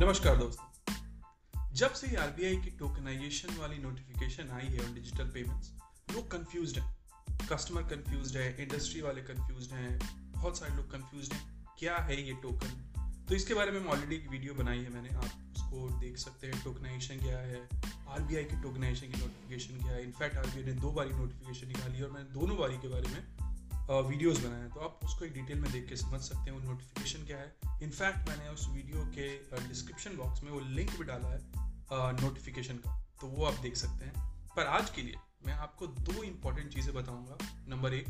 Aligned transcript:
नमस्कार 0.00 0.36
दोस्तों। 0.36 1.64
जब 1.74 1.92
से 1.92 2.14
आरबीआई 2.16 2.56
की 2.56 2.70
टोकनाइजेशन 2.78 3.56
वाली 3.56 3.78
नोटिफिकेशन 3.78 4.50
आई 4.50 4.66
है 4.66 4.84
ऑन 4.84 4.94
डिजिटल 4.94 5.24
पेमेंट्स 5.24 5.72
लोग 6.14 6.30
कंफ्यूज्ड 6.30 6.78
हैं। 6.78 7.48
कस्टमर 7.50 7.82
कंफ्यूज्ड 7.90 8.36
है 8.36 8.46
इंडस्ट्री 8.62 9.00
वाले 9.00 9.22
कंफ्यूज्ड 9.22 9.72
हैं, 9.72 9.98
बहुत 10.32 10.58
सारे 10.58 10.74
लोग 10.76 10.90
कंफ्यूज्ड 10.92 11.32
हैं, 11.32 11.42
क्या 11.78 11.96
है 11.98 12.20
ये 12.22 12.34
टोकन 12.42 12.72
तो 13.28 13.34
इसके 13.34 13.54
बारे 13.54 13.70
में 13.70 13.84
ऑलरेडी 13.86 14.16
एक 14.16 14.28
वीडियो 14.30 14.54
बनाई 14.54 14.78
है 14.78 14.94
मैंने, 14.94 15.08
आप 15.08 15.52
उसको 15.56 15.88
देख 16.00 16.16
सकते 16.16 16.46
हैं 16.46 16.62
टोकनाइजेशन 16.64 17.20
क्या 17.26 17.38
है, 17.40 17.60
आरबीआई 18.08 18.44
की 18.44 18.62
टोकनाइजेशन 18.62 19.12
की 19.12 19.20
नोटिफिकेशन 19.20 19.82
क्या 19.82 19.92
है। 19.92 20.02
इनफैक्ट 20.04 20.36
आरबीआई 20.36 20.64
ने 20.64 20.80
दो 20.80 20.92
बारी 20.92 21.10
नोटिफिकेशन 21.14 21.68
निकाली 21.68 22.02
और 22.02 22.10
मैंने 22.10 22.28
दोनों 22.30 22.58
बारी 22.58 22.78
के 22.78 22.88
बारे 22.88 23.08
में 23.08 23.22
वीडियोस 23.90 24.38
बनाए 24.38 24.60
हैं। 24.60 24.70
तो 24.70 24.80
आप 24.80 25.00
उसको 25.04 25.24
एक 25.24 25.32
डिटेल 25.34 25.60
में 25.60 25.70
देख 25.72 25.88
के 25.88 25.96
समझ 25.96 26.20
सकते 26.20 26.50
हैं, 26.50 26.52
वो 26.52 26.60
नोटिफिकेशन 26.64 27.24
क्या 27.26 27.38
है। 27.38 27.80
इनफैक्ट 27.82 28.28
मैंने 28.28 28.48
उस 28.48 28.66
वीडियो 28.68 29.04
के 29.16 29.28
डिस्क्रिप्शन 29.68 30.16
बॉक्स 30.16 30.42
में 30.42 30.50
वो 30.52 30.60
लिंक 30.60 30.90
भी 30.90 31.04
डाला 31.04 31.28
है 31.28 31.40
नोटिफिकेशन 32.20 32.76
का। 32.76 32.96
तो 33.20 33.26
वो 33.26 33.44
आप 33.44 33.58
देख 33.62 33.76
सकते 33.76 34.04
हैं। 34.04 34.28
पर 34.56 34.66
आज 34.68 34.90
के 34.90 35.02
लिए 35.02 35.16
मैं 35.46 35.54
आपको 35.54 35.86
दो 35.86 36.22
इंपॉर्टेंट 36.22 36.72
चीज़ें 36.72 36.94
बताऊँगा। 36.94 37.36
नंबर 37.68 37.94
एक 37.94 38.08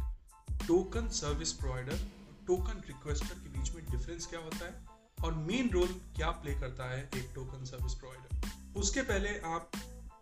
token 0.67 1.09
service 1.15 1.53
provider 1.53 1.99
token 2.47 2.83
requester 2.87 3.35
के 3.35 3.49
बीच 3.49 3.75
में 3.75 3.85
डिफरेंस 3.87 4.27
क्या 4.27 4.41
होता 4.41 4.65
है? 4.65 4.73
और 5.19 5.35
मेन 5.35 5.71
रोल 5.71 5.89
क्या 6.17 6.31
प्ले 6.43 6.55
करता 6.55 6.91
है 6.91 7.03
एक 7.17 7.31
टोकन 7.35 7.65
सर्विस 7.65 7.95
प्रोवाइडर 7.95 8.79
उसके 8.81 9.03
पहले 9.03 9.39
आप, 9.47 9.71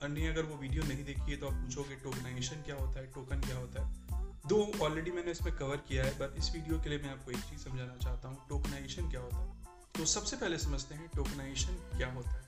अन्य 0.03 0.29
अगर 0.29 0.43
वो 0.43 0.57
वीडियो 0.57 0.83
नहीं 0.85 1.05
देखी 1.05 1.31
है 1.31 1.37
तो 1.37 1.49
आप 1.49 1.55
पूछोगे 1.55 1.97
टोकनाइजेशन 1.97 2.63
क्या 2.63 2.77
होता 2.77 2.99
है? 3.01 3.07
टोकन 3.07 3.41
क्या 3.41 3.57
होता 3.57 3.83
है? 3.83 4.08
दो 4.49 4.59
ऑलरेडी 4.83 5.11
मैंने 5.11 5.31
इसमें 5.31 5.55
कवर 5.57 5.77
किया 5.89 6.05
है 6.05 6.19
बट 6.19 6.37
इस 6.39 6.51
वीडियो 6.53 6.79
के 6.81 6.89
लिए 6.89 6.99
मैं 6.99 7.11
आपको 7.11 7.31
एक 7.31 7.41
चीज़ 7.41 7.61
समझाना 7.61 7.97
चाहता 7.97 8.29
हूँ 8.29 8.47
टोकनाइजेशन 8.49 9.11
क्या 9.11 9.21
होता 9.21 9.37
है? 9.37 9.49
तो 9.97 10.05
सबसे 10.07 10.37
पहले 10.37 10.59
समझते 10.59 10.95
हैं 10.95 11.09
टोकनाइजेशन 11.17 11.75
क्या 11.97 12.11
होता 12.13 12.31
है। 12.31 12.43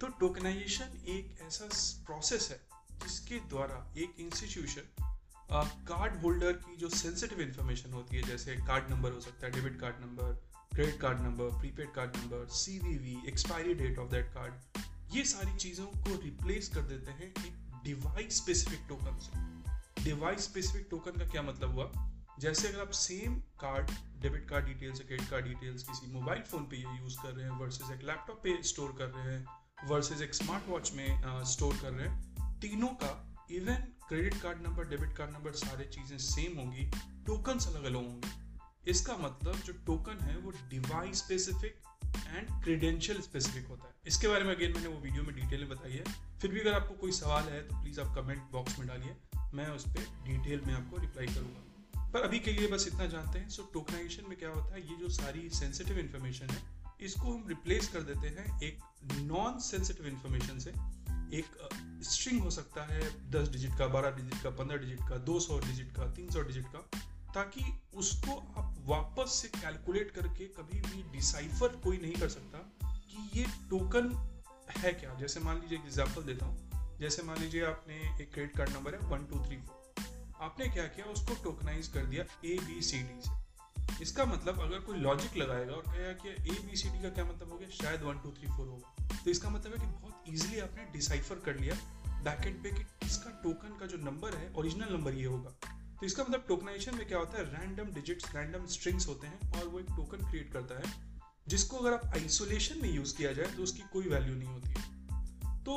तो 0.00 0.08
टोकनाइजेशन 0.20 0.96
एक 1.08 1.38
ऐसा 1.42 1.68
प्रोसेस 2.06 2.48
है, 2.50 2.60
जिसके 3.02 3.38
द्वारा 3.48 3.86
एक 3.98 4.20
इंस्टीट्यूशन 4.20 4.84
कार्ड 5.88 6.20
होल्डर 6.22 6.52
की 6.64 6.76
जो 6.76 6.88
सेंसिटिव 6.88 7.40
इन्फॉर्मेशन 7.40 7.92
होती 7.92 8.16
है, 8.16 8.22
जैसे 8.22 8.56
कार्ड 8.66 8.90
नंबर 8.90 9.12
हो 9.12 9.20
सकता 9.20 9.46
है 9.46 9.52
debit 9.52 9.80
card 9.80 9.96
number 10.00 10.40
credit 10.74 11.00
card 11.00 11.20
number 11.20 11.58
prepaid 11.58 11.92
card 11.94 12.16
number 12.16 12.46
C 12.52 12.76
expiry 13.28 13.74
date 13.74 13.98
of 13.98 14.10
that 14.10 14.32
card 14.34 14.80
ये 15.14 15.24
सारी 15.24 15.56
चीज़ों 15.56 15.86
को 15.86 16.20
रिप्लेस 16.22 16.68
कर 16.68 16.82
देते 16.82 17.10
हैं 17.12 17.32
एक 17.46 17.82
डिवाइस 17.84 18.36
स्पेसिफिक 18.36 18.86
टोकन 18.88 19.18
से। 19.18 19.40
डिवाइस 20.04 20.44
स्पेसिफिक 20.44 20.86
टोकन 20.90 21.18
का 21.18 21.26
क्या 21.26 21.42
मतलब 21.42 21.74
हुआ? 21.74 21.90
जैसे 22.40 22.68
अगर 22.68 22.80
आप 22.80 22.90
same 22.96 23.34
card 23.60 23.90
debit 24.22 24.48
card 24.48 24.66
details 24.66 25.00
या 25.00 25.06
क्रेडिट 25.06 25.28
कार्ड 25.30 25.46
डिटेल्स 25.46 25.82
किसी 25.82 26.12
मोबाइल 26.12 26.42
फ़ोन 26.42 26.64
पे 26.64 26.76
यूज़ 26.76 27.16
कर 27.22 27.32
रहे 27.32 27.46
हैं 27.46 27.58
वर्सेस 27.58 27.90
एक 27.90 28.04
लैपटॉप 28.06 28.40
पे 28.44 28.62
स्टोर 28.62 28.94
कर 28.98 29.08
रहे 29.08 29.34
हैं 29.34 29.88
वर्सेस 29.88 30.22
एक 30.22 30.34
स्मार्ट 30.34 30.68
वॉच 30.68 30.92
में 30.92 31.44
स्टोर 31.46 31.76
कर 31.76 31.92
रहे 31.92 32.08
हैं, 32.08 32.58
तीनों 32.60 32.88
का 33.02 33.10
even 33.50 33.74
credit 34.08 34.40
card 34.42 34.62
number 34.62 34.88
debit 34.88 35.16
card 35.16 35.30
number 35.30 35.52
सारे 35.58 35.84
चीज़ें 35.94 36.16
सेम 36.20 36.58
होंगी 36.58 36.90
टोकन 37.26 37.58
अलग 37.66 37.84
अलग 37.84 37.94
होंगे। 37.94 38.90
इसका 38.90 39.16
मतलब 39.16 39.56
जो 39.56 39.72
टोकन 39.86 40.24
है 40.24 40.36
वो 40.36 40.50
device 40.70 41.18
specific 41.18 41.74
and 42.28 42.62
credential 42.64 43.20
specific 43.20 43.66
होता 43.66 43.88
है। 43.88 43.94
इसके 44.06 44.28
बारे 44.28 44.44
में 44.44 44.54
अगेन 44.54 44.72
मैंने 44.72 44.88
वो 44.88 45.00
वीडियो 45.00 45.22
में 45.22 45.34
डिटेल 45.36 45.60
में 45.60 45.68
बताई 45.68 45.92
है। 45.92 46.04
फिर 46.40 46.50
भी 46.50 46.60
अगर 46.60 46.72
आपको 46.72 46.94
कोई 46.96 47.12
सवाल 47.12 47.44
है 47.44 47.62
तो 47.68 47.82
प्लीज़ 47.82 48.00
आप 48.00 48.14
कमेंट 48.16 48.42
बॉक्स 48.52 48.78
में 48.78 48.88
डालिए। 48.88 49.16
मैं 49.54 49.66
उस 49.68 49.86
पर 49.86 50.06
डिटेल 50.26 50.60
में 50.66 50.74
आपको 50.74 50.96
रिप्लाई 50.96 51.26
करूँगा। 51.26 52.10
पर 52.12 52.22
अभी 52.22 52.38
के 52.38 52.52
लिए 52.52 52.68
बस 52.68 52.86
इतना 52.88 53.06
जानते 53.06 53.38
हैं। 53.38 53.48
सो 53.48 53.62
टोकनाइजेशन 53.74 54.28
में 54.28 54.38
क्या 54.38 54.48
होता 54.48 54.74
है? 54.74 54.80
ये 54.82 54.96
जो 54.96 55.08
सारी 55.10 55.48
सेंसिटिव 55.50 55.98
इन्फॉर्मेशन 55.98 56.50
है, 56.50 56.62
इसको 57.00 57.32
हम 57.32 57.46
रिप्लेस 57.48 57.88
कर 57.88 58.02
देते 58.02 58.28
हैं 58.28 58.60
एक 58.62 58.78
नॉन 59.22 59.58
सेंसिटिव 59.60 60.06
इन्फॉर्मेशन 60.06 60.58
से। 60.58 60.70
एक 61.38 61.46
स्ट्रिंग 62.04 62.40
हो 62.42 62.50
सकता 62.50 62.84
है 62.84 63.00
दस 63.30 63.48
डिजिट 63.48 63.78
का, 63.78 63.86
बारह 63.86 64.10
डिजिट 64.10 64.42
का, 64.42 64.50
पंद्रह 64.50 64.76
डिजिट 64.76 65.00
का, 65.08 65.16
दो 65.20 65.38
सौ 65.40 65.58
डिजिट 65.58 65.92
का, 65.92 66.10
तीन 66.12 66.30
सौ 66.30 66.42
डिजिट 66.42 66.66
का, 66.66 66.78
ताकि 67.34 67.64
उसको 67.94 68.36
आप 68.56 68.74
वापस 68.86 69.38
से 69.42 69.48
कैलकुलेट 69.48 70.10
करके 70.10 70.46
कभी 70.56 70.80
भी 70.80 71.02
डिसाइफर 71.12 71.76
कोई 71.84 71.98
नहीं 71.98 72.12
कर 72.12 72.28
सकता 72.28 72.58
कि 72.84 73.30
ये 73.38 73.46
टोकन 73.70 74.12
है 74.78 74.92
क्या। 74.92 75.14
जैसे 75.14 75.40
मान 75.40 75.60
लीजिए 75.60 75.78
एग्ज़ाम्पल 75.78 76.22
देता 76.22 76.46
हूँ। 76.46 76.71
जैसे 77.02 77.22
मान 77.22 77.38
लीजिए 77.38 77.64
आपने 77.64 77.94
एक 78.22 78.30
क्रेडिट 78.34 78.56
कार्ड 78.56 78.70
नंबर 78.70 78.94
है 78.94 78.98
वन 79.10 79.24
टू 79.26 79.38
थ्री 79.44 79.56
आपने 80.40 80.66
क्या 80.68 80.84
किया? 80.86 81.06
उसको 81.06 81.34
टोकनाइज 81.44 81.86
कर 81.88 82.04
दिया 82.04 82.24
ए 82.44 82.58
बी 82.58 82.82
सी 82.82 82.98
डी 82.98 83.20
से। 83.20 84.02
इसका 84.02 84.24
मतलब 84.24 84.60
अगर 84.60 84.80
कोई 84.80 84.98
लॉजिक 84.98 85.36
लगाएगा 85.36 85.72
और 85.72 85.82
कहेगा 85.86 86.12
कि 86.14 86.28
ए 86.28 86.58
बी 86.66 86.76
सी 86.76 86.90
डी 86.90 87.02
का 87.02 87.08
क्या 87.10 87.24
मतलब 87.24 87.50
हो 87.52 87.58
गया? 87.58 87.68
शायद 87.72 88.02
वन 88.02 88.18
टू 88.18 88.30
थ्री 88.30 88.48
फोर 88.48 88.68
होगा। 88.68 89.16
तो 89.16 89.30
इसका 89.30 89.50
मतलब 89.50 89.74
है 89.74 89.78
कि 89.78 89.92
बहुत 89.92 90.24
ईजिली 90.28 90.60
आपने 90.60 90.84
डिसाइफर 90.92 91.38
कर 91.46 91.58
लिया 91.60 91.74
बैक 92.22 92.46
एंड 92.46 92.62
पे 92.62 92.70
कि 92.70 92.84
इसका 93.06 93.30
टोकन 93.42 93.76
का 93.80 93.86
जो 93.86 93.98
नंबर 94.00 94.36
है 94.36 94.52
ओरिजिनल 94.54 94.92
नंबर 94.92 95.14
ये 95.14 95.26
होगा। 95.26 95.50
तो 96.00 96.06
इसका 96.06 96.24
मतलब 96.24 96.44
टोकनाइजेशन 96.48 96.96
में 96.96 97.06
क्या 97.08 97.18
होता 97.18 97.38
है? 97.38 97.44
रैंडम 97.50 97.92
डिजिट्स 97.94 98.34
रैंडम 98.36 98.66
स्ट्रिंग्स 98.68 99.08
होते 99.08 99.26
हैं 99.26 99.52
और 99.52 99.68
वो 99.68 99.80
एक 99.80 99.90
टोकन 99.90 100.30
क्रिएट 100.30 100.52
करता 100.52 100.78
है, 100.78 100.94
जिसको 101.48 101.76
अगर 101.76 101.92
आप 101.92 102.14
आइसोलेशन 102.14 102.82
में 102.82 102.90
यूज़ 102.90 103.16
किया 103.16 103.32
जाए 103.32 103.54
तो 103.56 103.62
उसकी 103.62 103.82
कोई 103.92 104.08
वैल्यू 104.08 104.34
नहीं 104.34 104.48
होती 104.48 104.74
तो 105.64 105.74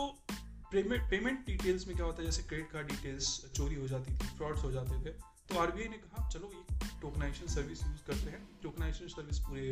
पेमेंट 0.76 1.10
पेमेंट 1.10 1.46
डिटेल्स 1.48 1.88
में 1.88 1.96
क्या 1.96 2.06
होता 2.06 2.22
है? 2.22 2.26
जैसे 2.26 2.44
क्रेडिट 2.44 2.72
कार्ड 2.72 2.88
डिटेल्स 2.88 3.28
चोरी 3.56 3.76
हो 3.76 3.88
जाती 3.88 4.14
थी 4.14 4.28
फ्रॉड्स 4.38 4.64
हो 4.64 4.72
जाते 4.72 5.04
थे। 5.06 5.14
तो 5.50 5.60
आरबीआई 5.60 5.88
ने 5.90 5.98
कहा, 5.98 6.30
चलो, 6.30 6.52
ये 6.54 6.90
टोकनाइजेशन 7.02 7.54
सर्विस 7.54 7.84
यूज़ 7.84 8.02
करते 8.08 8.32
हैं। 8.32 8.48
टोकनाइजेशन 8.64 9.08
सर्विस 9.10 9.40
पूरे 9.40 9.70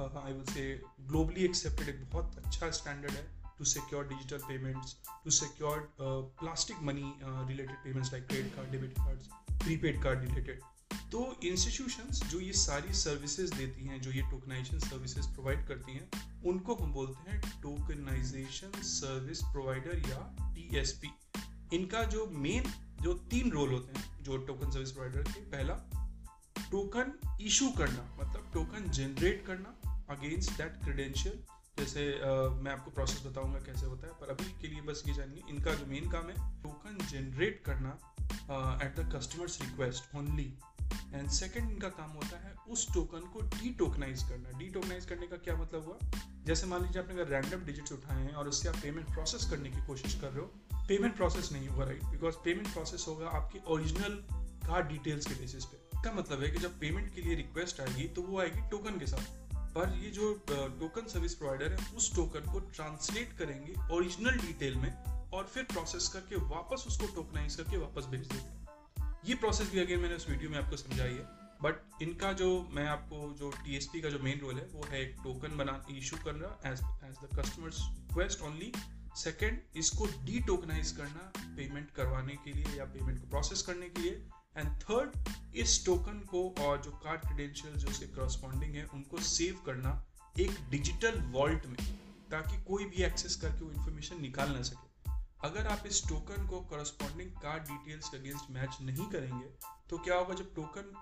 आई 0.00 0.32
विल 0.32 0.44
से 0.44 0.62
ग्लोबली 1.08 1.44
एक्सेप्टेड 1.44 1.88
एक 1.88 2.04
बहुत 2.12 2.42
अच्छा 2.44 2.70
स्टैंडर्ड 2.70 3.12
है 3.12 3.24
to 3.58 3.64
secure 3.66 4.06
digital 4.08 4.38
payments 4.48 4.96
to 5.24 5.30
secure 5.30 5.88
plastic 6.00 6.82
money 6.82 7.12
related 7.22 7.76
payments 7.84 8.12
like 8.12 8.26
credit 8.26 8.54
card 8.56 8.70
debit 8.70 8.92
cards 8.98 9.28
prepaid 9.64 10.02
card 10.02 10.28
related 10.28 10.60
तो 11.12 11.20
इंस्टीट्यूशंस 11.44 12.22
जो 12.30 12.40
ये 12.40 12.52
सारी 12.52 12.94
सर्विसेज़ 12.94 13.54
देती 13.54 13.86
हैं, 13.86 14.00
जो 14.02 14.10
ये 14.10 14.22
टोकनाइजेशन 14.30 14.78
सर्विसेज़ 14.78 15.26
प्रोवाइड 15.26 15.66
करती 15.68 15.92
हैं 15.92 16.08
उनको 16.46 16.74
हम 16.74 16.92
बोलते 16.92 17.30
हैं 17.30 17.40
टोकनाइजेशन 17.62 18.80
सर्विस 18.82 19.42
प्रोवाइडर 19.42 20.08
या 20.08 20.52
टीएसपी 20.54 21.10
इनका 21.72 22.02
जो 22.04 22.26
मेन 22.26 22.72
जो 23.02 23.14
तीन 23.30 23.50
रोल 23.50 23.70
होते 23.70 23.98
हैं 23.98 24.22
जो 24.22 24.36
टोकन 24.36 24.70
सर्विस 24.70 24.92
प्रोवाइडर 24.92 25.22
के 25.22 25.40
पहला 25.50 25.74
टोकन 26.70 27.12
इशू 27.40 27.70
करना 27.70 28.08
मतलब 28.20 28.50
टोकन 28.54 28.90
जनरेट 28.90 29.46
करना 29.46 29.76
अगेंस्ट 30.10 30.50
दैट 30.50 30.82
क्रेडेंशियल 30.84 31.38
जैसे 31.78 32.02
uh, 32.12 32.62
मैं 32.62 32.72
आपको 32.72 32.90
प्रोसेस 32.90 33.26
बताऊँगा 33.26 33.58
कैसे 33.58 33.86
होता 33.86 34.06
है 34.06 34.12
पर 34.12 34.30
अभी 34.30 34.44
के 34.62 34.68
लिए 34.68 34.80
बस 34.80 35.02
ये 35.06 35.14
जानिए 35.14 35.42
इनका 35.48 35.74
जो 35.74 35.86
मेन 35.86 36.10
काम 36.10 36.28
है 36.28 36.34
टोकन 36.62 36.98
जनरेट 37.06 37.62
करना 37.66 37.98
at 38.84 38.96
the 38.96 39.08
customers 39.14 39.60
request 39.62 40.16
only 40.16 40.52
and 41.14 41.28
second 41.30 41.70
इनका 41.70 41.88
काम 41.90 42.10
होता 42.10 42.38
है 42.38 42.54
उस 42.68 42.86
टोकन 42.94 43.20
को 43.32 43.40
डी 43.42 43.74
टोकनाइज 43.74 44.22
करना। 44.22 44.58
डी 44.58 44.68
टोकनाइज 44.70 45.04
करने 45.06 45.26
का 45.26 45.36
क्या 45.36 45.56
मतलब 45.56 45.84
हुआ? 45.84 46.10
जैसे 46.46 46.66
मान 46.66 46.82
लीजिए 46.82 47.02
आपने 47.02 47.14
अगर 47.14 47.28
रैंडम 47.28 47.64
डिजिट्स 47.66 47.92
उठाए 47.92 48.22
हैं 48.22 48.32
और 48.32 48.48
उससे 48.48 48.68
आप 48.68 48.76
पेमेंट 48.76 49.06
प्रोसेस 49.06 49.50
करने 49.50 49.70
की 49.70 49.86
कोशिश 49.86 50.14
कर 50.20 50.28
रहे 50.28 50.40
हो 50.40 50.86
पेमेंट 50.88 51.16
प्रोसेस 51.16 51.52
नहीं 51.52 51.68
होगा 51.68 51.84
राइट 51.84 52.04
बिकॉज़ 52.04 52.36
पेमेंट 52.44 52.72
प्रोसेस 52.72 53.04
होगा 53.08 53.28
आपकी 53.30 53.60
ओरिजिनल 53.66 54.14
कार्ड 54.66 54.88
डिटेल्स 54.88 55.26
के 55.26 55.34
बेसिस 55.34 55.64
पे। 55.64 56.02
का 56.02 56.12
मतलब 56.12 56.42
है 56.42 56.50
कि 56.50 56.58
जब 56.58 56.78
पेमेंट 56.80 57.14
के 57.14 57.22
लिए 57.22 57.34
रिक्वेस्ट 57.34 57.80
आएगी 57.80 58.08
तो 58.08 58.22
वो 58.22 58.40
आएगी 58.40 58.68
टोकन 58.70 58.98
के 58.98 59.06
साथ। 59.06 59.38
पर 59.74 59.94
ये 59.98 60.10
जो 60.10 60.32
टोकन 60.50 61.08
सर्विस 61.08 61.34
प्रोवाइडर 61.34 61.72
है, 61.72 61.96
उस 61.96 62.14
टोकन 62.14 62.52
को 62.52 62.60
ट्रांसलेट 62.60 63.32
करेंगे 63.38 63.74
ओरिजिनल 63.94 64.38
डिटेल 64.38 64.76
में 64.76 64.92
और 65.30 65.44
फिर 65.44 65.62
प्रोसेस 65.62 66.08
करके 66.08 66.36
वापस 66.46 66.84
उसको 66.88 67.06
टोकनाइज 67.14 67.54
करके 67.54 67.76
वापस 67.76 68.06
भेज 68.06 68.26
देंगे 68.26 68.59
ये 69.24 69.34
प्रोसेस 69.34 69.70
भी 69.72 69.78
अगेन 69.80 70.00
मैंने 70.00 70.14
उस 70.16 70.28
वीडियो 70.28 70.50
में 70.50 70.58
आपको 70.58 70.76
समझाई 70.76 71.12
है 71.12 71.24
बट 71.62 72.02
इनका 72.02 72.32
जो 72.32 72.46
मैं 72.72 72.86
आपको 72.88 73.32
जो 73.38 73.50
टीएसपी 73.56 74.00
का 74.00 74.10
जो 74.10 74.18
मेन 74.18 74.38
रोल 74.40 74.54
है, 74.54 74.66
वो 74.66 74.86
है 74.90 75.00
एक 75.02 75.16
टोकन 75.24 75.56
बना 75.56 75.84
इशू 75.90 76.16
करना 76.24 76.48
as 76.66 76.80
as 77.04 77.16
the 77.16 77.28
customer's 77.38 77.80
request 77.80 78.42
only 78.42 78.72
second 79.16 79.60
इसको 79.76 80.06
डी 80.24 80.40
टोकनाइज 80.46 80.92
करना 80.92 81.32
पेमेंट 81.38 81.90
करवाने 81.90 82.36
के 82.44 82.52
लिए 82.52 82.76
या 82.78 82.84
पेमेंट 82.86 83.20
को 83.20 83.26
प्रोसेस 83.30 83.62
करने 83.62 83.88
के 83.88 84.02
लिए. 84.02 84.12
एंड 84.56 84.68
थर्ड 84.80 85.56
इस 85.56 85.84
टोकन 85.86 86.20
को 86.30 86.48
और 86.60 86.80
जो 86.82 86.90
कार्ड 87.04 87.20
क्रेडेंशियल 87.20 87.74
जो 87.74 87.88
उसके 87.88 88.06
करस्पॉन्डिंग 88.14 88.74
है, 88.74 88.84
उनको 88.84 89.20
सेव 89.20 89.62
करना 89.66 89.92
एक 90.40 90.50
डिजिटल 90.70 91.20
वॉल्ट 91.32 91.66
में, 91.66 91.76
ताकि 92.30 92.62
कोई 92.64 92.84
भी 92.84 93.02
एक्सेस 93.04 93.36
करके 93.36 93.64
वो 93.64 93.70
इन्फॉर्मेशन 93.70 94.20
निकाल 94.22 94.50
ना 94.50 94.62
सके। 94.62 94.89
अगर 95.44 95.66
आप 95.66 95.84
इस 95.86 96.02
टोकन 96.08 96.46
को 96.46 96.60
करस्पॉन्डिंग 96.70 97.30
कार्ड 97.42 97.62
डिटेल्स 97.64 98.08
के 98.08 98.16
अगेंस्ट 98.16 98.50
मैच 98.50 98.76
नहीं 98.82 99.06
करेंगे 99.10 99.46
तो 99.90 99.98
क्या 99.98 100.16
होगा 100.16 100.34
जब 100.34 100.54
टोकन 100.54 100.92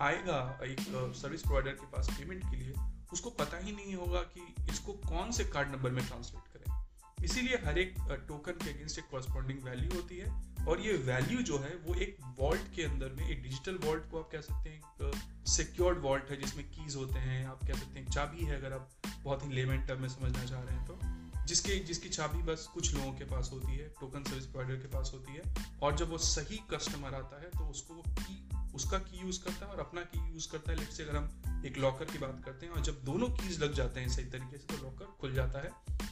आएगा 0.00 0.38
एक 0.64 0.80
सर्विस 1.16 1.42
प्रोवाइडर 1.42 1.70
के 1.72 1.86
पास 1.86 2.08
पेमेंट 2.10 2.44
के 2.50 2.56
लिए, 2.56 2.74
उसको 3.12 3.30
पता 3.30 3.58
ही 3.58 3.72
नहीं 3.72 3.94
होगा 3.94 4.20
कि 4.34 4.54
इसको 4.72 4.92
कौन 5.08 5.30
से 5.30 5.44
कार्ड 5.46 5.72
नंबर 5.72 5.90
में 5.90 6.06
ट्रांसलेट 6.06 6.52
करें। 6.52 7.24
इसीलिए 7.24 7.56
हर 7.64 7.78
एक 7.78 7.94
टोकन 8.28 8.64
के 8.64 8.70
अगेंस्ट 8.70 8.98
एक 8.98 9.04
करस्पॉन्डिंग 9.04 9.62
वैल्यू 9.62 9.90
होती 9.94 10.18
है 10.18 10.66
और 10.68 10.80
ये 10.80 10.92
वैल्यू 11.04 11.42
जो 11.42 11.58
है, 11.58 11.74
वो 11.76 11.94
एक 11.96 12.16
वॉल्ट 12.38 12.74
के 12.74 12.84
अंदर 12.84 13.12
में, 13.12 13.28
एक 13.28 13.42
डिजिटल 13.42 13.78
वॉल्ट 13.84 14.10
को 14.10 14.18
आप 14.20 14.28
कह 14.32 14.40
सकते 14.40 14.70
हैं, 14.70 14.78
एक 14.78 15.46
सिक्योर्ड 15.48 15.98
वॉल्ट 15.98 16.30
है 16.30 16.40
जिसमें 16.40 16.64
कीज 16.70 16.96
होते 16.96 17.18
हैं, 17.18 17.44
आप 17.46 17.66
कह 17.66 17.74
सकते 17.74 18.00
हैं 18.00 18.10
चाबी 18.10 18.44
है 18.44 18.56
अगर 18.56 18.72
आप 18.72 18.88
बहुत 19.22 19.44
ही 19.44 19.52
लेमेंट 19.54 19.86
टर्म 19.88 20.02
में 20.02 20.08
समझना 20.08 20.44
चाह 20.44 20.62
रहे 20.62 20.76
हैं 20.76 20.86
तो। 20.86 21.25
जिसके, 21.46 21.78
जिसकी 21.80 22.08
चाबी 22.08 22.42
बस 22.42 22.66
कुछ 22.74 22.94
लोगों 22.94 23.12
के 23.12 23.24
पास 23.24 23.50
होती 23.52 23.72
है 23.72 23.88
टोकन 24.00 24.24
सर्विस 24.24 24.46
प्रोवाइडर 24.46 24.76
के 24.76 24.88
पास 24.88 25.10
होती 25.14 25.32
है, 25.32 25.42
और 25.82 25.96
जब 25.96 26.10
वो 26.10 26.18
सही 26.20 26.60
कस्टमर 26.70 27.14
आता 27.14 27.40
है 27.40 27.50
तो 27.50 27.68
उसको 27.70 27.94
वो 27.94 28.02
की 28.20 28.42
उसका 28.74 28.98
की 28.98 29.18
यूज़ 29.18 29.42
करता 29.44 29.66
है 29.66 29.72
और 29.72 29.80
अपना 29.80 30.00
की 30.04 30.18
यूज़ 30.32 30.50
करता 30.52 30.70
है। 30.70 30.78
लेट 30.78 30.90
से 30.90 31.02
अगर 31.02 31.16
हम 31.16 31.62
एक 31.66 31.78
लॉकर 31.78 32.04
की 32.04 32.18
बात 32.18 32.42
करते 32.44 32.66
हैं, 32.66 32.72
और 32.72 32.80
जब 32.80 33.02
दोनों 33.04 33.28
कीज 33.28 33.62
लग 33.62 33.74
जाते 33.74 34.00
हैं 34.00 34.08
सही 34.08 34.24
तरीके 34.24 34.58
से 34.58 34.66
तो 34.66 34.82
लॉकर 34.82 35.04
खुल 35.20 35.34
जाता 35.34 35.58
है। 35.58 35.70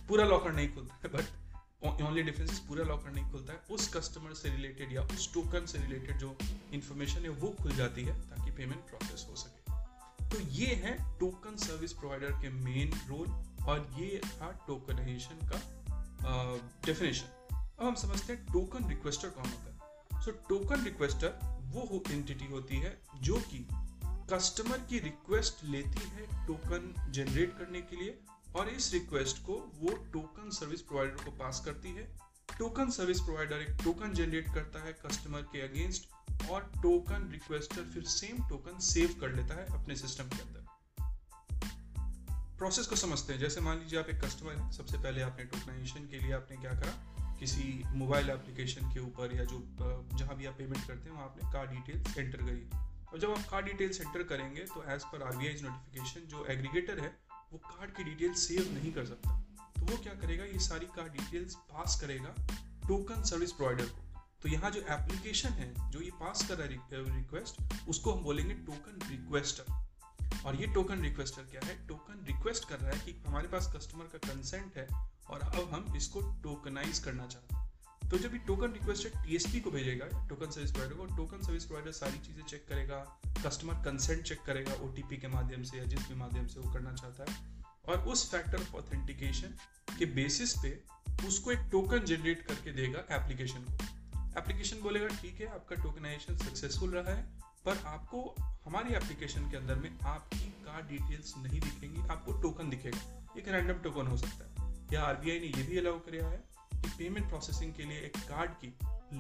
पूरा 0.09 0.25
लॉकर 0.25 0.53
नहीं 0.53 0.69
खुलता 0.75 1.01
है 1.05 1.13
बट 1.13 2.03
ओनली 2.03 2.23
डिफरेंस 2.23 2.59
पूरा 2.59 2.85
लॉकर 2.85 3.11
नहीं 3.11 3.31
खुलता 3.31 3.53
है। 3.53 3.61
उस 3.71 3.89
कस्टमर 3.95 4.35
से 4.35 4.51
रिलेटेड 4.51 4.93
या 4.93 5.03
उस 5.03 5.33
टोकन 5.35 5.67
से 5.67 5.79
रिलेटेड 5.79 6.19
जो 6.19 6.37
इन्फॉर्मेशन 6.73 7.21
है, 7.21 7.29
वो 7.29 7.55
खुल 7.63 7.73
जाती 7.73 8.05
है, 8.05 8.21
ताकि 8.31 8.51
पेमेंट 8.51 8.81
प्रोसेस 8.81 9.27
हो 9.31 9.37
सके। 9.37 9.64
तो 10.35 10.41
ये 10.41 10.67
है 10.67 10.93
टोकन 11.19 11.57
सर्विस 11.57 11.93
प्रोवाइडर 11.93 12.31
के 12.31 12.49
मेन 12.51 12.93
रोल 13.09 13.27
और 13.65 13.91
ये 13.99 14.21
था 14.25 14.51
टोकनाइजेशन 14.67 15.47
का 15.47 15.61
डेफिनेशन 16.87 17.27
अब 17.57 17.87
हम 17.87 17.95
समझते 17.95 18.33
हैं 18.33 18.47
टोकन 18.47 18.89
रिक्वेस्टर 18.89 19.29
कौन 19.29 19.45
होता 19.45 19.73
है। 19.73 20.23
सो 20.23 20.31
टोकन 20.31 20.85
रिक्वेस्टर 20.85 21.39
वो 21.65 22.03
एंटिटी 22.11 22.47
होती 22.47 22.77
है 22.77 23.03
जो 23.21 23.37
कि 23.37 23.67
कस्टमर 24.33 24.79
की 24.79 24.99
रिक्वेस्ट 24.99 25.65
लेती 25.65 26.09
है 26.09 26.47
टोकन 26.47 26.93
जनरेट 27.11 27.59
करने 27.59 27.81
के 27.81 27.97
लिए 27.97 28.19
और 28.57 28.69
इस 28.69 28.93
रिक्वेस्ट 28.93 29.39
को 29.39 29.73
वो 29.75 29.97
टोकन 30.13 30.51
सर्विस 30.51 30.83
प्रोवाइडर 30.83 31.25
को 31.25 31.31
पास 31.31 31.63
करती 31.65 31.89
है। 31.89 32.17
टोकन 32.59 32.91
सर्विस 32.91 33.21
प्रोवाइडर 33.21 33.57
एक 33.57 33.77
टोकन 33.85 34.13
जनरेट 34.13 34.55
करता 34.55 34.85
है 34.85 34.93
कस्टमर 34.93 35.43
के 35.43 35.61
अगेंस्ट 35.61 36.09
और 36.51 36.73
टोकन 36.77 37.29
रिक्वेस्टर 37.33 37.83
फिर 37.83 38.03
सेम 38.03 38.49
टोकन 38.49 38.79
सेव 38.79 39.17
कर 39.21 39.33
लेता 39.33 39.55
है 39.55 39.83
अपने 39.83 39.97
सिस्टम 39.97 40.25
के 40.25 40.43
अंदर। 40.43 40.65
प्रोसेस 42.59 42.87
को 42.87 42.97
समझते 42.97 43.33
हैं। 43.33 43.41
जैसे 43.41 43.61
मान 43.61 43.79
लीजिए 43.79 43.99
आप 43.99 44.09
एक 44.09 44.25
कस्टमर 44.25 44.53
है, 44.53 44.73
सबसे 44.73 44.99
पहले 44.99 45.23
आपने 45.23 45.45
टोकनाइजेशन 45.45 46.09
के 46.09 46.19
लिए 46.19 46.33
आपने 46.33 46.57
क्या 46.57 46.73
करा? 46.73 47.15
किसी 47.41 47.83
मोबाइल 47.87 48.31
एप्लीकेशन 48.31 48.95
के 48.95 49.01
ऊपर 49.01 49.37
या 49.37 49.45
जो 49.45 49.63
जहाँ 50.15 50.37
भी 50.37 50.47
आप 50.47 50.55
पेमेंट 50.59 50.87
करते 50.87 51.09
हैं, 51.09 51.17
वहाँ 51.17 51.25
आपने 51.25 51.53
कार 51.53 51.67
डिटेल्स 51.67 52.19
एंटर 52.19 52.39
करी। 52.39 52.71
और 53.13 53.19
जब 53.19 53.31
आप 53.31 53.51
कार 53.51 53.63
डिटेल्स 53.63 54.01
एंटर 54.01 54.23
करेंगे 54.23 54.61
तो 54.61 54.85
एज 54.93 55.03
पर 55.03 55.23
आर 55.23 55.35
नोटिफिकेशन 55.35 56.21
जो 56.21 56.47
एग्रीगेटर 56.47 57.01
है, 57.01 57.17
वो 57.53 57.59
कार्ड 57.59 57.91
की 57.91 58.05
डिटेल 58.05 58.35
सेव 58.35 58.75
नहीं 58.75 58.93
कर 58.93 59.07
सकता। 59.07 59.44
तो 59.85 59.93
वो 59.93 60.03
क्या 60.03 60.13
करेगा? 60.15 60.45
ये 60.45 60.59
सारी 60.61 60.87
कार्ड 60.97 61.13
डिटेल्स 61.13 61.55
पास 61.71 61.99
करेगा 62.01 62.35
टोकन 62.89 63.23
सर्विस 63.25 63.53
प्रोवाइडर 63.53 63.87
को। 63.87 64.03
तो 64.43 64.49
यहाँ 64.49 64.71
जो 64.71 64.81
एप्लीकेशन 64.91 65.49
है, 65.51 65.91
जो 65.91 66.01
ये 66.01 66.11
पास 66.21 66.47
कर 66.49 66.57
रहा 66.57 66.67
है 66.67 67.03
रिक्वेस्ट 67.17 67.89
उसको 67.89 68.13
हम 68.13 68.23
बोलेंगे 68.25 68.55
टोकन 68.55 69.09
रिक्वेस्टर 69.09 70.45
और 70.47 70.57
ये 70.57 70.67
टोकन 70.75 71.03
रिक्वेस्टर 71.03 71.43
क्या 71.43 71.61
है? 71.65 71.77
टोकन 71.89 72.25
रिक्वेस्ट 72.27 72.69
कर 72.69 72.79
रहा 72.79 72.91
है 72.91 72.99
कि 72.99 73.15
हमारे 73.27 73.49
पास 73.49 73.73
कस्टमर 73.77 74.09
का 74.13 74.19
कंसेंट 74.29 74.77
है 74.77 74.87
और 75.31 75.41
अब 75.41 75.71
हम 75.73 75.95
इसको 75.97 76.21
टोकनाइज 76.43 76.99
करना 76.99 77.27
चाहते 77.27 77.55
हैं। 77.55 77.63
तो 78.11 78.19
जब 78.19 78.35
ये 78.35 78.39
टोकन 78.47 78.73
रिक्वेस्टर 78.73 79.23
टीएसपी 79.23 79.61
को 79.61 79.71
भेजेगा 79.71 80.07
टोकन 80.29 80.51
सर्विस 80.51 80.73
प्रोवाइडर 80.73 80.97
को 80.97 81.07
टोकन 81.17 81.43
सर्विस 81.43 81.65
प्रोवाइडर 81.65 81.93
सारी 81.93 82.19
चीज़ें 82.19 82.43
चेक 82.45 82.67
करेगा 82.69 82.99
कस्टमर 83.47 83.75
कंसेंट 83.85 84.23
चेक 84.23 84.43
करेगा 84.47 84.75
ओटीपी 84.85 85.17
के 85.17 85.29
माध्यम 85.29 85.63
से 85.63 85.79
या 85.79 85.85
जिस 85.85 86.09
भी 86.09 86.15
माध्यम 86.15 86.47
से 86.47 86.61
वो 86.61 86.73
करना 86.73 86.95
चाहता 86.95 87.31
है। 87.31 87.54
और 87.89 87.99
उस 87.99 88.31
फैक्टर 88.31 88.61
ऑफ़ 88.61 88.75
ऑथेंटिकेशन 88.75 89.49
के 89.99 90.07
बेसिस 90.07 90.53
पे 90.53 90.83
उसको 91.27 91.51
एक 91.51 91.59
टोकन 91.59 91.99
जनरेट 91.99 92.47
करके 92.47 92.73
देगा 92.73 92.99
एप्लीकेशन 92.99 93.59
को। 93.59 93.73
एप्लीकेशन 94.41 94.81
बोलेगा, 94.81 95.07
ठीक 95.07 95.41
है, 95.41 95.47
आपका 95.47 95.77
टोकनाइजेशन 95.77 96.37
सक्सेसफुल 96.37 96.91
रहा 96.91 97.15
है, 97.15 97.23
पर 97.65 97.77
आपको, 97.77 98.35
हमारी 98.65 98.95
एप्लीकेशन 98.95 99.51
के 99.51 99.57
अंदर 99.57 99.75
में 99.75 99.99
आपकी 100.07 100.39
कार्ड 100.39 100.87
डिटेल्स 100.87 101.35
नहीं 101.37 101.61
दिखेंगी, 101.61 102.01
आपको 102.01 102.33
टोकन 102.33 102.71
दिखेगा। 102.71 103.27
एक 103.39 103.49
रैंडम 103.49 103.75
टोकन 103.75 104.07
हो 104.07 104.17
सकता 104.17 104.63
है। 104.63 104.75
या 104.93 105.03
आरबीआई 105.03 105.39
ने 105.39 105.47
यह 105.47 105.69
भी 105.69 105.79
अलाउ 105.79 105.99
किया 105.99 106.29
है 106.29 106.45
कि 106.75 106.89
पेमेंट 106.99 107.29
प्रोसेसिंग 107.29 107.75
के 107.75 107.85
लिए 107.85 107.99
एक 107.99 108.17
कार्ड 108.17 108.51
की 108.51 108.75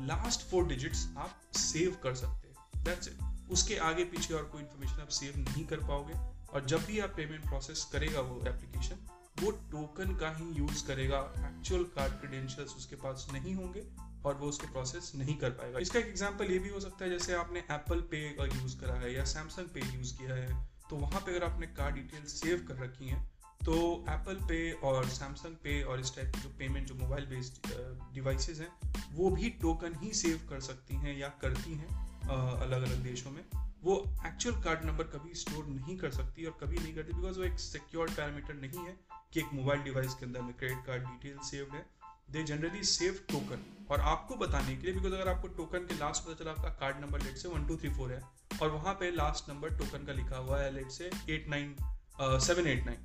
लास्ट 0.06 0.40
फोर 0.40 0.66
डिजिट्स 0.66 1.08
आप 1.18 1.40
सेव 1.54 1.96
कर 2.02 2.14
सकते 2.14 2.48
हैं। 2.48 2.84
दैट्स 2.84 3.08
इट 3.08 3.18
उसके 3.50 3.76
आगे 3.76 4.04
पीछे 4.04 4.34
और 4.34 4.44
कोई 4.44 4.62
इन्फॉर्मेशन 4.62 4.94
आप 4.94 5.08
सेव 5.08 5.38
नहीं 5.38 5.66
कर 5.66 5.76
पाओगे। 5.76 6.33
और 6.54 6.64
जब 6.64 6.84
भी 6.86 6.98
आप 7.00 7.12
पेमेंट 7.16 7.44
प्रोसेस 7.44 7.84
करेगा 7.92 8.20
वो 8.22 8.40
एप्लीकेशन 8.48 9.06
वो 9.42 9.50
टोकन 9.70 10.14
का 10.16 10.30
ही 10.36 10.44
यूज़ 10.54 10.86
करेगा 10.86 11.18
एक्चुअल 11.46 11.84
कार्ड 11.94 12.12
क्रेडेंशियल्स 12.20 12.74
उसके 12.76 12.96
पास 12.96 13.26
नहीं 13.32 13.54
होंगे 13.54 13.82
और 14.26 14.34
वो 14.34 14.48
उसके 14.48 14.66
प्रोसेस 14.66 15.10
नहीं 15.14 15.36
कर 15.38 15.50
पाएगा। 15.52 15.78
इसका 15.78 15.98
एक 15.98 16.06
एग्ज़ाम्पल 16.06 16.50
ये 16.50 16.58
भी 16.58 16.68
हो 16.68 16.80
सकता 16.80 17.04
है, 17.04 17.10
जैसे 17.10 17.34
आपने 17.34 17.60
एप्पल 17.60 18.00
पे 18.10 18.28
का 18.30 18.44
यूज़ 18.46 18.78
करा 18.80 18.94
है 18.94 19.12
या 19.14 19.24
सैमसंग 19.24 19.68
पे 19.74 19.80
यूज़ 19.86 20.16
किया 20.18 20.34
है 20.34 20.66
तो 20.90 20.96
वहाँ 20.96 21.20
पे 21.20 21.36
अगर 21.36 21.44
आपने 21.44 21.66
कार्ड 21.76 21.94
डिटेल 21.94 22.24
सेव 22.30 22.64
कर 22.68 22.82
रखी 22.84 23.08
है 23.08 23.22
तो 23.60 23.74
एप्पल 24.10 24.38
पे 24.48 24.60
और 24.84 25.08
सैमसंग 25.08 25.56
पे 25.56 25.82
और 25.82 26.00
इस 26.00 26.14
टाइप 26.16 26.34
की 26.34 26.40
जो 26.40 26.48
पेमेंट 26.58 26.86
जो 26.88 26.94
मोबाइल 26.94 27.26
बेस्ड 27.26 27.68
डिवाइसेस 28.14 28.60
हैं, 28.60 28.68
वो 29.12 29.30
भी 29.30 29.50
टोकन 29.62 29.94
ही 30.02 30.12
सेव 30.14 30.40
कर 30.50 30.60
सकती 30.62 30.96
हैं 30.96 31.16
या 31.18 31.28
करती 31.42 31.74
हैं 31.74 31.88
अलग 32.26 32.82
अलग 32.82 33.02
देशों 33.02 33.30
में। 33.30 33.42
वो 33.84 34.04
एक्चुअल 34.26 34.62
कार्ड 34.62 34.84
नंबर 34.84 35.04
कभी 35.04 35.34
स्टोर 35.34 35.66
नहीं 35.66 35.96
कर 35.96 36.10
सकती 36.10 36.44
और 36.44 36.58
कभी 36.60 36.78
नहीं 36.78 36.94
करती 36.94 37.16
बिकॉज़ 37.16 37.38
वो 37.38 37.44
एक 37.44 37.58
सिक्योर 37.58 38.10
पैरामीटर 38.10 38.54
नहीं 38.54 38.80
है 38.80 38.96
कि 39.32 39.40
एक 39.40 39.46
मोबाइल 39.54 39.80
डिवाइस 39.80 40.14
के 40.14 40.26
अंदर 40.26 40.42
में 40.42 40.54
क्रेडिट 40.54 40.86
कार्ड 40.86 41.02
डिटेल 41.02 41.38
सेव्ड 41.38 41.72
है। 41.72 41.86
दे 42.30 42.42
जनरली 42.42 42.84
सेव 42.84 43.20
टोकन 43.30 43.86
और 43.90 44.00
आपको 44.00 44.36
बताने 44.36 44.76
के 44.76 44.82
लिए 44.82 44.94
बिकॉज़ 44.94 45.14
अगर 45.14 45.28
आपको 45.28 45.48
टोकन 45.48 45.78
के 45.78 45.94
लास्ट 45.94 46.24
पता 46.24 46.34
चला 46.34 46.50
आपका 46.50 46.68
card 46.68 46.96
number 46.96 47.20
let's 47.20 47.36
say 47.36 47.48
one 47.48 47.66
two 47.66 47.76
three 47.76 47.90
four 47.90 48.12
है 48.12 48.22
और 48.62 48.70
वहाँ 48.70 48.94
पे 48.94 49.10
लास्ट 49.10 49.50
नंबर 49.50 49.68
टोकन 49.68 50.04
का 50.04 50.12
लिखा 50.12 50.36
हुआ 50.36 50.60
है 50.60 50.74
let's 50.74 50.88
say 50.88 51.10
eight 51.30 51.48
nine 51.48 51.76
seven 52.22 52.66
eight 52.66 52.86
nine 52.86 52.98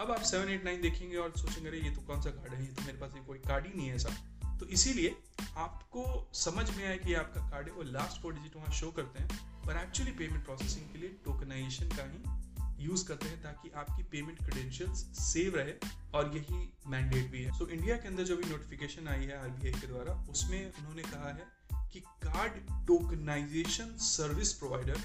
अब 0.00 0.10
आप 0.10 0.20
सेवन 0.20 0.48
एट 0.48 0.64
नाइन 0.64 0.82
देखेंगे 0.82 1.16
और 1.16 1.32
सोचेंगे, 1.36 1.68
अरे, 1.68 1.78
ये 1.78 1.90
तो 1.90 2.00
कौन 2.00 2.22
सा 2.22 2.30
कार्ड 2.30 2.54
है? 2.54 2.60
ये 2.60 2.72
तो 2.72 2.82
मेरे 2.82 2.98
पास 2.98 3.10
कोई 3.26 3.38
कार्ड 3.38 3.66
ही 3.66 3.72
नहीं 3.76 3.88
है 3.88 3.94
ऐसा। 3.94 4.37
तो 4.60 4.66
इसीलिए 4.66 5.16
आपको 5.56 6.30
समझ 6.34 6.70
में 6.70 6.88
आए 6.88 6.98
कि 6.98 7.14
आपका 7.14 7.50
कार्ड 7.50 7.66
है 7.66 7.72
वो 7.72 7.82
लास्ट 7.82 8.22
फोर 8.22 8.34
डिजिट 8.34 8.56
वहाँ 8.56 8.72
शो 8.72 8.90
करते 8.90 9.22
हैं 9.22 9.62
पर 9.66 9.76
एक्चुअली 9.76 10.12
पेमेंट 10.12 10.44
प्रोसेसिंग 10.44 10.92
के 10.92 10.98
लिए 10.98 11.08
टोकनाइजेशन 11.08 11.88
का 11.88 12.02
ही 12.02 12.48
यूज़ 12.84 13.08
करते 13.08 13.28
हैं 13.28 13.42
ताकि 13.42 13.70
आपकी 13.70 14.02
पेमेंट 14.02 14.38
क्रेडेंशियल्स 14.38 14.98
सेव 15.18 15.56
रहे 15.56 15.74
और 16.14 16.36
यही 16.36 16.72
मैंडेट 16.86 17.30
भी 17.30 17.42
है। 17.42 17.58
सो 17.58 17.64
so, 17.64 17.70
इंडिया 17.70 17.96
के 17.96 18.08
अंदर 18.08 18.22
जो 18.22 18.36
भी 18.36 18.44
नोटिफिकेशन 18.44 19.08
आई 19.08 19.24
है 19.24 19.42
आरबीआई 19.42 19.80
के 19.80 19.86
द्वारा 19.86 20.26
उसमें 20.30 20.72
उन्होंने 20.74 21.02
कहा 21.02 21.28
है 21.28 21.46
कि 21.90 22.00
कार्ड 22.00 22.52
टोकनाइजेशन 22.86 23.96
सर्विस 23.96 24.52
प्रोवाइडर 24.52 25.00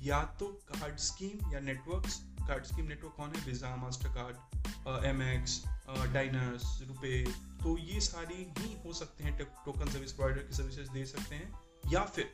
या 0.00 0.24
तो 0.24 0.46
कार्ड 0.46 0.96
स्कीम 0.96 1.52
या 1.52 1.60
नेटवर्क्स 1.60 2.20
कार्ड 2.48 2.64
स्कीम 2.64 2.84
नेटवर्क 2.84 3.14
कौन 3.16 3.32
है? 3.36 3.46
Visa 3.46 3.76
Mastercard 4.08 4.36
Amex 5.22 5.62
diners 5.88 6.82
RuPay 6.88 7.24
तो 7.66 7.76
ये 7.78 8.00
सारी 8.00 8.34
ही 8.58 8.76
हो 8.84 8.92
सकते 8.92 9.24
हैं 9.24 9.36
टोकन 9.38 9.88
सर्विस 9.90 10.12
प्रोवाइडर 10.12 10.42
की 10.42 10.56
सर्विसेज़ 10.56 10.90
दे 10.90 11.04
सकते 11.04 11.34
हैं, 11.34 11.60
या 11.92 12.02
फिर 12.04 12.32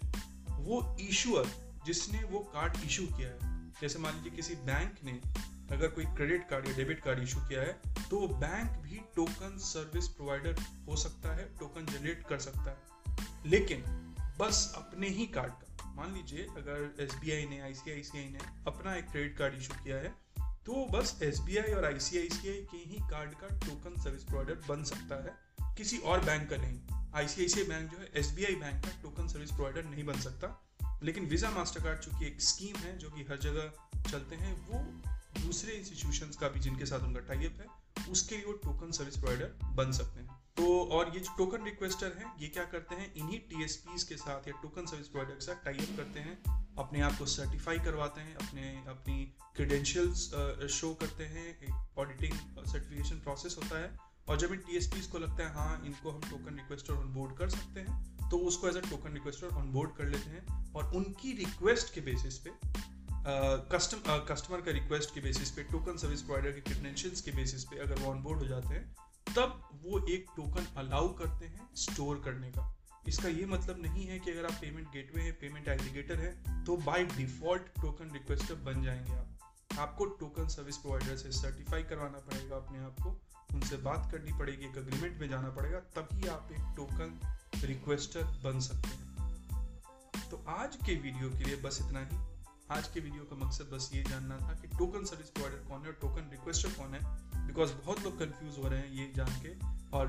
वो 0.50 0.80
इशूअर 1.00 1.46
जिसने 1.86 2.22
वो 2.24 2.38
कार्ड 2.54 2.76
इशू 2.84 3.06
किया 3.06 3.28
है। 3.28 3.70
जैसे 3.80 3.98
मान 3.98 4.16
लीजिए 4.16 4.30
किसी 4.30 4.54
बैंक 4.54 4.98
ने 5.04 5.12
अगर 5.74 5.88
कोई 5.88 6.04
क्रेडिट 6.04 6.48
कार्ड 6.48 6.66
या 6.68 6.74
डेबिट 6.76 7.00
कार्ड 7.02 7.22
इशू 7.22 7.40
किया 7.40 7.62
है 7.62 7.80
तो 8.10 8.18
वो 8.18 8.28
बैंक 8.28 8.70
भी 8.78 9.00
टोकन 9.16 9.56
सर्विस 9.58 10.08
प्रोवाइडर 10.08 10.60
हो 10.88 10.96
सकता 10.96 11.34
है 11.36 11.48
टोकन 11.58 11.86
जनरेट 11.86 12.26
कर 12.26 12.38
सकता 12.38 12.70
है। 12.70 12.80
लेकिन 13.46 13.84
बस 14.40 14.72
अपने 14.76 15.08
ही 15.08 15.26
कार्ड 15.26 15.52
का, 15.52 15.92
मान 15.94 16.14
लीजिए 16.14 16.46
अगर 16.56 16.94
एसबीआई 17.00 17.46
ने 17.46 17.60
आईसीआईसीआई 17.60 18.28
ने 18.28 18.38
अपना 18.66 18.94
एक 18.96 19.10
क्रेडिट 19.10 19.38
कार्ड 19.38 19.54
इशू 19.54 19.74
किया 19.84 19.96
है 19.96 20.14
तो 20.66 20.86
बस 20.86 21.18
एसबीआई 21.22 21.72
और 21.72 21.84
आईसीआईसीआई 21.84 22.54
के 22.54 22.76
ही 22.76 22.98
कार्ड 23.10 23.34
का 23.34 23.46
टोकन 23.46 24.02
सर्विस 24.02 24.24
प्रोवाइडर 24.24 24.54
बन 24.54 24.84
सकता 24.84 25.24
है, 25.24 25.36
किसी 25.76 25.98
और 25.98 26.24
बैंक 26.24 26.50
का 26.50 26.56
नहीं। 26.56 26.80
आई 27.14 27.24
बैंक 27.64 27.90
जो 27.90 27.98
है 27.98 28.10
एसबीआई 28.14 28.54
बैंक 28.54 28.84
का 28.84 29.02
टोकन 29.02 29.28
सर्विस 29.28 29.50
प्रोवाइडर 29.50 29.84
नहीं 29.84 30.04
बन 30.04 30.20
सकता। 30.20 30.68
लेकिन 31.02 31.26
वीज़ा 31.26 31.50
मास्टर 31.50 31.82
कार्ड 31.82 31.98
चूँकि 31.98 32.26
एक 32.26 32.42
स्कीम 32.42 32.76
है, 32.76 32.98
जो 32.98 33.10
कि 33.10 33.22
हर 33.22 33.38
जगह 33.38 33.72
चलते 34.10 34.36
हैं, 34.36 34.66
वो 34.66 34.78
दूसरे 35.42 35.72
इंस्टीट्यूशन 35.72 36.26
का 36.26 36.48
भी 36.48 36.60
जिनके 36.60 36.86
साथ 36.86 37.00
उनका 37.00 37.20
टाइप 37.20 37.58
है, 37.60 37.82
उसके 38.12 38.36
लिए 38.36 38.44
वो 38.44 38.52
टोकन 38.52 38.90
सर्विस 38.90 39.16
प्रोवाइडर 39.16 39.52
बन 39.64 39.92
सकते 39.92 40.20
हैं। 40.20 40.28
तो 40.56 40.84
और 40.84 41.14
ये 41.14 41.20
जो 41.20 41.30
टोकन 41.38 41.64
रिक्वेस्टर 41.64 42.12
हैं, 42.12 42.38
ये 42.38 42.48
क्या 42.48 42.64
करते 42.64 42.94
हैं? 42.94 43.14
इन्हीं 43.14 43.38
टी 43.38 43.64
के 44.04 44.16
साथ 44.16 44.48
या 44.48 44.60
टोकन 44.62 44.86
सर्विस 44.86 45.08
प्रोवाइडर 45.08 45.34
के 45.34 45.46
साथ 45.46 45.64
टाइप 45.64 45.96
करते 45.96 46.20
हैं। 46.20 46.61
अपने 46.78 47.00
आप 47.00 47.16
को 47.18 47.26
सर्टिफाई 47.26 47.78
करवाते 47.78 48.20
हैं, 48.20 48.34
अपने, 48.36 48.62
अपनी 48.88 49.24
क्रीडेंशियल्स 49.56 50.68
शो 50.70 50.92
करते 50.94 51.24
हैं, 51.24 51.46
एक 51.46 51.98
ऑडिटिंग 51.98 52.34
सर्टिफिकेशन 52.66 53.16
प्रोसेस 53.16 53.56
होता 53.58 53.78
है। 53.78 53.96
और 54.28 54.36
जब 54.38 54.52
इन 54.52 54.62
टी 54.68 55.06
को 55.08 55.18
लगता 55.18 55.44
है 55.44 55.54
हाँ 55.54 55.82
इनको 55.86 56.10
हम 56.10 56.20
टोकन 56.20 56.56
रिक्वेस्टर 56.56 56.94
ऑन 56.94 57.12
बोर्ड 57.14 57.36
कर 57.36 57.48
सकते 57.48 57.80
हैं 57.80 58.28
तो 58.30 58.38
उसको 58.38 58.68
as 58.68 58.76
a 58.76 58.80
token 58.80 59.12
requester 59.12 59.46
onboard 59.72 59.96
कर 59.96 60.04
लेते 60.04 60.30
हैं। 60.30 60.72
और 60.74 60.94
उनकी 60.94 61.32
रिक्वेस्ट 61.32 61.92
के 61.94 62.00
बेसिस 62.00 62.38
पे 62.38 62.50
कस्टम 63.72 63.98
कस्टमर 64.28 64.60
का 64.60 64.70
रिक्वेस्ट 64.70 65.14
के 65.14 65.20
बेसिस 65.20 65.50
पे 65.50 65.62
टोकन 65.62 65.96
सर्विस 65.96 66.22
प्रोवाइडर 66.22 66.50
के 66.50 66.60
क्रेडेंशियल्स 66.60 67.20
के 67.20 67.30
बेसिस 67.30 67.64
पे 67.64 67.78
अगर 67.78 67.98
वो 67.98 68.10
ऑन 68.10 68.22
बोर्ड 68.22 68.38
हो 68.38 68.46
जाते 68.46 68.68
हैं, 68.68 68.94
तब 69.36 69.68
वो 69.82 70.06
एक 70.06 70.26
टोकन 70.36 70.66
अलाउ 70.76 71.08
करते 71.14 71.46
हैं 71.46 71.68
स्टोर 71.76 72.22
करने 72.24 72.50
का। 72.50 72.81
इसका 73.08 73.28
ये 73.28 73.46
मतलब 73.46 73.82
नहीं 73.82 74.06
है 74.06 74.18
कि 74.18 74.30
अगर 74.30 74.46
आप 74.46 74.52
पेमेंट 74.52 74.88
गेटवे 74.88 75.22
हैं 75.22 75.32
पेमेंट 75.38 75.68
एग्रीगेटर 75.68 76.20
है 76.20 76.64
तो 76.64 76.76
बाय 76.76 77.04
डिफ़ॉल्ट 77.06 77.62
टोकन 77.80 78.10
रिक्वेस्टर 78.12 78.54
बन 78.54 78.82
जाएँगे 78.82 79.12
आप। 79.12 79.78
आपको 79.78 80.04
टोकन 80.04 80.48
सर्विस 80.48 80.76
प्रोवाइडर 80.76 81.16
से 81.16 81.32
सर्टिफाई 81.32 81.82
करवाना 81.82 82.18
पड़ेगा 82.20 82.56
अपने 82.56 82.78
आप 82.78 82.96
को। 83.02 83.10
उनसे 83.54 83.76
बात 83.76 84.10
करनी 84.12 84.32
पड़ेगी, 84.32 84.66
एक 84.66 84.76
अग्रीमेंट 84.78 85.20
में 85.20 85.28
जाना 85.28 85.50
पड़ेगा, 85.50 85.78
तभी 85.96 86.28
आप 86.28 86.48
एक 86.52 86.72
टोकन 86.76 87.20
रिक्वेस्टर 87.64 88.24
बन 88.44 88.60
सकते 88.60 88.88
हैं। 88.88 90.30
तो 90.30 90.44
आज 90.48 90.76
के 90.76 90.94
वीडियो 90.94 91.30
के 91.30 91.44
लिए 91.44 91.56
बस 91.56 91.78
इतना 91.82 92.00
ही। 92.00 92.18
आज 92.70 92.88
के 92.88 93.00
वीडियो 93.00 93.24
का 93.24 93.36
मकसद 93.36 93.70
बस 93.72 93.90
ये 93.94 94.02
जानना 94.02 94.38
था 94.38 94.54
कि 94.54 94.68
टोकन 94.68 95.04
सर्विस 95.04 95.30
प्रोवाइडर 95.30 95.58
कौन 95.58 95.80
है 95.80 95.86
और 95.86 95.98
टोकन 96.00 96.30
रिक्वेस्टर 96.30 96.68
कौन 96.70 96.94
है 96.94 97.00
बिकॉज़ 97.46 97.72
बहुत 97.74 98.02
लोग 98.04 98.18
कंफ्यूज 98.18 98.58
हो 98.58 98.68
रहे 98.68 98.80
हैं 98.80 98.92
ये 98.92 99.12
जान 99.16 99.40
के, 99.42 99.52
और 99.96 100.06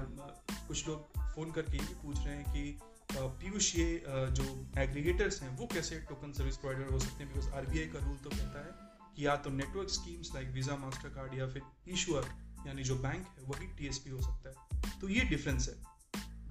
कुछ 0.67 0.87
लोग 0.87 1.22
फ़ोन 1.35 1.51
करके 1.51 1.77
ये 1.77 1.95
पूछ 2.03 2.17
रहे 2.17 2.35
हैं 2.35 2.51
कि 2.53 2.79
पीयूष 3.13 3.75
ये 3.75 4.03
जो 4.07 4.43
एग्रीगेटर्स 4.77 5.41
हैं, 5.41 5.49
वो 5.57 5.67
कैसे 5.73 5.99
टोकन 6.09 6.31
सर्विस 6.33 6.57
प्रोवाइडर 6.57 6.91
हो 6.91 6.99
सकते 6.99 7.23
हैं? 7.23 7.33
बिकॉज़ 7.33 7.49
आरबीआई 7.51 7.85
का 7.87 7.99
रूल 7.99 8.15
तो 8.17 8.29
कहता 8.29 8.65
है 8.65 8.71
कि 9.15 9.25
या 9.25 9.35
तो 9.37 9.49
network 9.51 9.89
schemes 9.89 10.33
like 10.35 10.47
Visa 10.51 10.75
Mastercard 11.09 11.33
या 11.33 11.47
फिर 11.47 11.61
इशूअर 11.93 12.25
यानी 12.67 12.83
जो 12.83 12.95
बैंक 12.97 13.25
है, 13.27 13.43
वही 13.43 13.67
टीएसपी 13.77 14.09
हो 14.09 14.21
सकता 14.21 14.49
है। 14.49 14.99
तो 14.99 15.09
ये 15.09 15.21
डिफरेंस 15.25 15.69
है। 15.69 15.75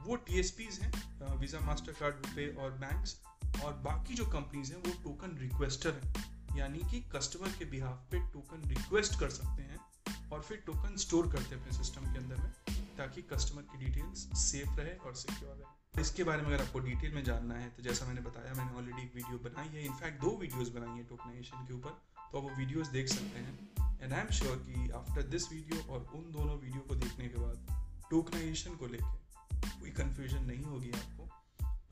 वो 0.05 0.17
टी 0.19 0.43
हैं 0.83 1.37
वीज़ा 1.39 1.61
मास्टर 1.61 1.93
कार्ड 1.93 2.15
रुपे 2.17 2.47
और 2.57 2.71
बैंक्स 2.79 3.17
और 3.65 3.73
बाकी 3.85 4.15
जो 4.15 4.27
कंपनीज़ 4.29 4.73
हैं, 4.73 4.79
वो 4.79 4.93
टोकन 5.03 5.37
रिक्वेस्टर 5.39 6.01
हैं। 6.05 6.59
यानी 6.59 6.79
कि 6.91 7.01
कस्टमर 7.12 7.53
के 7.59 7.65
बिहाफ 7.67 8.09
पे 8.11 8.19
टोकन 8.33 8.69
रिक्वेस्ट 8.69 9.19
कर 9.21 9.31
सकते 9.31 9.62
हैं 9.62 10.31
और 10.33 10.43
फिर 10.43 10.62
टोकन 10.67 10.97
स्टोर 10.99 11.33
करते 11.33 11.55
हैं 11.55 11.62
अपने 11.62 11.77
सिस्टम 11.79 12.12
के 12.12 12.19
अंदर 12.19 12.37
में। 12.37 12.53
ताकि 12.99 13.22
कस्टमर 13.32 13.62
की 13.62 13.84
डिटेल्स 13.84 14.28
सेफ़ 14.40 14.80
रहे 14.80 14.94
और 14.96 15.14
सिक्योर 15.16 15.56
रहे। 15.56 16.00
इसके 16.00 16.25
बारे 16.25 16.42
में 16.42 16.49
अगर 16.49 16.64
आपको 16.64 16.78
डिटेल 16.80 17.14
में 17.14 17.22
जानना 17.25 17.54
है 17.54 17.68
तो 17.70 17.82
जैसा 17.82 18.06
मैंने 18.06 18.20
बताया 18.20 18.54
मैंने 18.54 18.76
ऑलरेडी 18.78 19.02
एक 19.02 19.14
वीडियो 19.14 19.38
बनाई 19.44 19.68
है। 19.68 19.84
इनफैक्ट 19.87 20.20
दो 20.20 20.37
वीडियोस 20.40 20.68
बनाई 20.76 20.96
है 20.99 21.04
टोकनाइजेशन 21.06 21.66
के 21.66 21.75
ऊपर। 21.75 21.90
तो 22.22 22.38
आप 22.38 22.44
वो 22.44 22.50
वीडियोस 22.58 22.88
देख 22.90 23.08
सकते 23.08 23.38
हैं। 23.38 24.00
एंड 24.02 24.12
आई 24.12 24.20
एम 24.20 24.30
श्योर 24.38 24.56
कि 24.58 24.90
आफ्टर 25.00 25.22
दिस 25.30 25.50
वीडियो 25.52 25.82
और 25.92 26.06
उन 26.14 26.30
दोनों 26.32 26.58
वीडियो 26.58 26.82
को 26.88 26.94
देखने 26.96 27.28
के 27.28 27.40
बाद 27.40 27.66
टोकनाइजेशन 28.11 28.76
को 28.76 28.87
लेकर 28.87 29.80
कोई 29.80 29.90
कन्फ्यूज़न 29.92 30.44
नहीं 30.44 30.64
होगी 30.64 30.90
आपको। 30.92 31.28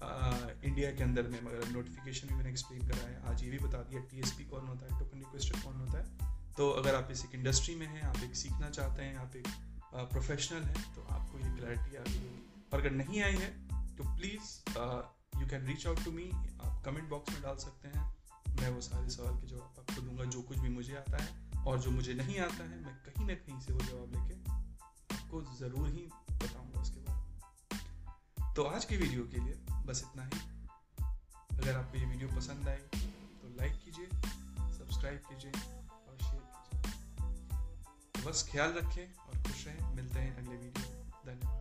आ, 0.00 0.08
इंडिया 0.64 0.90
के 0.90 1.02
अंदर 1.02 1.26
में 1.28 1.40
मगर 1.42 1.68
नोटिफिकेशन 1.68 2.28
भी 2.28 2.34
मैंने 2.34 2.50
एक्सप्लेन 2.50 2.86
करा 2.88 3.08
है 3.08 3.22
आज 3.30 3.42
ये 3.44 3.50
भी 3.50 3.58
बता 3.58 3.82
दिया 3.82 4.00
टीएसपी 4.10 4.44
कौन 4.44 4.66
होता 4.66 4.86
है 4.86 4.98
टोकन 5.00 5.18
रिक्वेस्टर 5.18 5.60
कौन 5.60 5.76
होता 5.76 5.98
है। 5.98 6.28
तो 6.56 6.70
अगर 6.70 6.94
आप 6.94 7.08
इस 7.10 7.24
एक 7.24 7.34
इंडस्ट्री 7.34 7.74
में 7.74 7.86
हैं 7.86 8.02
आप 8.02 8.22
एक 8.24 8.34
सीखना 8.36 8.70
चाहते 8.70 9.02
हैं 9.02 9.16
आप 9.16 9.36
एक 9.36 9.48
प्रोफेशनल 9.94 10.62
हैं 10.62 10.82
तो 10.94 11.02
आपको 11.10 11.38
ये 11.38 11.50
क्लैरिटी 11.56 11.96
आ 11.96 12.02
गई 12.02 12.18
होगी 12.18 12.68
और 12.72 12.80
अगर 12.80 12.90
नहीं 12.92 13.22
आई 13.22 13.36
है 13.36 13.50
तो 13.96 14.04
please 14.16 14.50
you 15.40 15.46
can 15.46 15.66
reach 15.66 15.86
out 15.86 16.04
to 16.04 16.10
me 16.12 16.30
आप 16.60 16.82
कमेंट 16.84 17.08
बॉक्स 17.08 17.32
में 17.32 17.42
डाल 17.42 17.56
सकते 17.58 17.88
हैं, 17.88 18.04
मैं 18.50 18.68
वो 18.70 18.80
सारे 18.80 19.10
सवाल 19.10 19.40
के 19.40 19.46
जवाब 19.46 19.76
आपको 19.80 20.02
दूँगा, 20.02 20.24
जो 20.24 20.42
कुछ 20.42 20.58
भी 20.58 20.68
मुझे 20.68 20.94
आता 20.96 21.22
है, 21.22 21.64
और 21.64 21.80
जो 21.80 21.90
मुझे 21.90 22.14
नहीं 22.14 22.38
आता 22.40 22.64
है, 22.64 22.80
मैं 22.84 22.94
कहीं 23.06 23.26
ना 23.26 23.34
कहीं 23.36 23.60
से 23.60 23.72
वो 23.72 23.80
जवाब 23.80 24.14
लेके 24.14 24.38
आपको 25.14 25.42
ज़रूर 25.58 25.88
ही 25.88 26.06
बताऊँगा 26.32 26.80
उसके 26.80 27.00
बाद 27.00 28.54
तो 28.56 28.62
आज 28.64 28.84
की 28.84 28.96
वीडियो 28.96 29.22
के 29.24 29.44
लिए 29.44 29.54
बस 29.86 30.04
इतना 30.06 30.24
ही। 30.24 30.40
अगर 31.58 31.76
आपको 31.76 31.98
ये 31.98 32.06
वीडियो 32.06 32.28
पसंद 32.36 32.68
आई 32.68 32.76
तो 32.76 33.48
लाइक 33.56 33.80
कीजिए 33.84 34.06
सब्सक्राइब 34.78 35.22
कीजिए 35.28 35.52
बस 38.26 38.48
ख्याल 38.52 38.70
रखें 38.70 39.14
और 39.14 39.42
खुश 39.42 39.66
रहें। 39.66 39.94
मिलते 39.94 40.18
हैं 40.20 40.36
अगले 40.36 40.56
वीडियो 40.56 40.88
में। 40.88 41.10
धन्यवाद। 41.26 41.60